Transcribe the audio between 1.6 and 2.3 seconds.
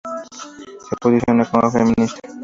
feminista.